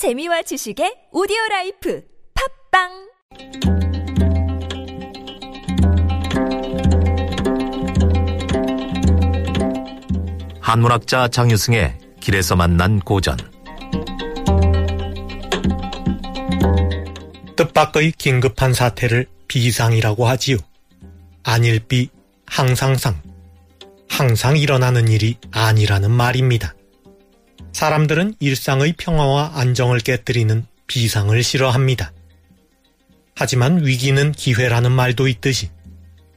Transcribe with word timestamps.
재미와 0.00 0.40
지식의 0.40 1.12
오디오 1.12 1.36
라이프 1.50 2.02
팟빵 2.72 2.88
한문학자 10.62 11.28
장유승의 11.28 11.98
길에서 12.18 12.56
만난 12.56 13.00
고전 13.00 13.36
뜻밖의 17.56 18.12
긴급한 18.12 18.72
사태를 18.72 19.26
비상이라고 19.48 20.26
하지요. 20.26 20.56
아닐 21.42 21.86
비 21.86 22.08
항상상. 22.46 23.20
항상 24.08 24.56
일어나는 24.56 25.08
일이 25.08 25.36
아니라는 25.52 26.10
말입니다. 26.10 26.72
사람들은 27.80 28.34
일상의 28.40 28.92
평화와 28.92 29.52
안정을 29.54 30.00
깨뜨리는 30.00 30.66
비상을 30.86 31.42
싫어합니다. 31.42 32.12
하지만 33.34 33.86
위기는 33.86 34.32
기회라는 34.32 34.92
말도 34.92 35.28
있듯이 35.28 35.70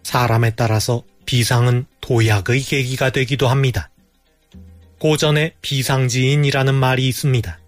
사람에 0.04 0.52
따라서 0.56 1.04
비상은 1.26 1.86
도약의 2.00 2.62
계기가 2.62 3.10
되기도 3.10 3.50
합니다. 3.50 3.90
고전에 5.02 5.56
비상지인이라는 5.62 6.74
말이 6.76 7.10
있습니다. 7.10 7.60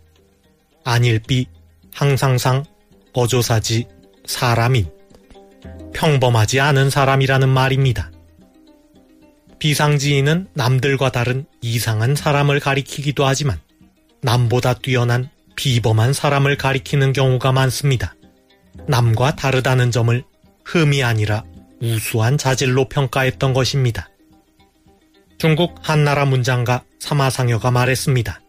안일비, 0.85 1.47
항상상, 1.93 2.63
어조사지, 3.11 3.87
사람인, 4.25 4.89
평범하지 5.93 6.61
않은 6.61 6.89
사람이라는 6.89 7.49
말입니다. 7.49 8.09
비상지인은 9.65 10.49
남들과 10.53 11.11
다른 11.11 11.47
이상한 11.59 12.15
사람을 12.15 12.59
가리키기도 12.59 13.25
하지만 13.25 13.59
남보다 14.21 14.75
뛰어난 14.75 15.31
비범한 15.55 16.13
사람을 16.13 16.55
가리키는 16.55 17.13
경우가 17.13 17.51
많습니다. 17.51 18.13
남과 18.87 19.35
다르다는 19.35 19.89
점을 19.89 20.23
흠이 20.65 21.01
아니라 21.01 21.43
우수한 21.81 22.37
자질로 22.37 22.87
평가했던 22.89 23.55
것입니다. 23.55 24.07
중국 25.39 25.73
한나라 25.81 26.25
문장가 26.25 26.83
사마상여가 26.99 27.71
말했습니다. 27.71 28.41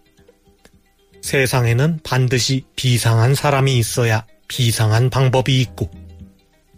세상에는 1.22 2.00
반드시 2.04 2.66
비상한 2.76 3.34
사람이 3.34 3.78
있어야 3.78 4.26
비상한 4.48 5.08
방법이 5.08 5.62
있고 5.62 5.90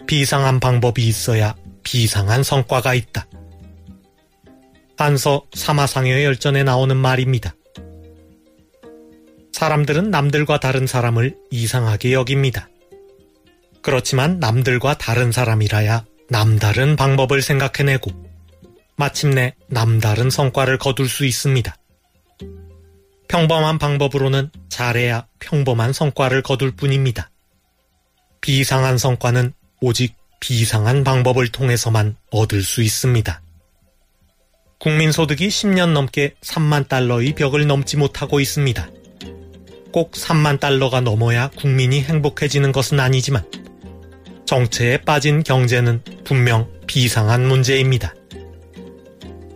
비상한 0.07 0.61
방법이 0.61 1.09
있어야 1.09 1.57
비상한 1.83 2.45
성과가 2.45 2.95
있다. 2.95 3.27
한서 4.99 5.43
사마상여 5.55 6.23
열전에 6.25 6.65
나오는 6.65 6.97
말입니다. 6.97 7.55
사람들은 9.53 10.11
남들과 10.11 10.61
다른 10.61 10.87
사람을 10.87 11.37
이상하게 11.51 12.13
여깁니다. 12.13 12.69
그렇지만 13.83 14.39
남들과 14.39 14.99
다른 14.99 15.33
사람이라야 15.33 16.05
남다른 16.31 16.97
방법을 16.97 17.43
생각해내고 17.43 18.11
마침내 18.97 19.55
남다른 19.69 20.31
성과를 20.31 20.79
거둘 20.79 21.09
수 21.09 21.25
있습니다. 21.25 21.77
평범한 23.29 23.79
방법으로는 23.79 24.51
잘해야 24.69 25.27
평범한 25.39 25.93
성과를 25.93 26.43
거둘 26.43 26.73
뿐입니다. 26.73 27.31
비상한 28.41 28.99
성과는 28.99 29.53
오직 29.81 30.17
비상한 30.41 31.05
방법을 31.05 31.49
통해서만 31.49 32.17
얻을 32.31 32.63
수 32.63 32.83
있습니다. 32.83 33.43
국민소득이 34.79 35.49
10년 35.49 35.93
넘게 35.93 36.35
3만 36.41 36.87
달러의 36.87 37.33
벽을 37.35 37.67
넘지 37.67 37.97
못하고 37.97 38.39
있습니다. 38.39 38.89
꼭 39.93 40.13
3만 40.13 40.61
달러가 40.61 41.01
넘어야 41.01 41.49
국민이 41.57 42.01
행복해지는 42.03 42.71
것은 42.71 43.01
아니지만 43.01 43.45
정체에 44.47 44.99
빠진 44.99 45.43
경제는 45.43 46.03
분명 46.23 46.69
비상한 46.87 47.47
문제입니다. 47.47 48.15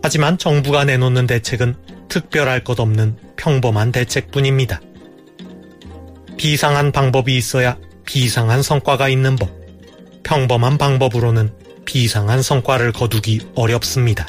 하지만 0.01 0.37
정부가 0.37 0.83
내놓는 0.83 1.25
대책은 1.25 1.75
특별할 2.09 2.65
것 2.65 2.81
없는 2.81 3.15
평범한 3.37 3.93
대책뿐입니다. 3.93 4.81
비상한 6.35 6.91
방법이 6.91 7.37
있어야 7.37 7.77
비상한 8.05 8.61
성과가 8.61 9.07
있는 9.07 9.37
법. 9.37 9.49
평범한 10.23 10.77
방법으로는 10.77 11.53
비상한 11.85 12.41
성과를 12.41 12.91
거두기 12.91 13.39
어렵습니다. 13.55 14.27